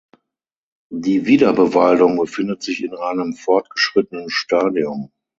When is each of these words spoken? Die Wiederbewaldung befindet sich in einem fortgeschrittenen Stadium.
Die 0.91 1.27
Wiederbewaldung 1.27 2.17
befindet 2.17 2.63
sich 2.63 2.83
in 2.83 2.95
einem 2.95 3.33
fortgeschrittenen 3.35 4.31
Stadium. 4.31 5.11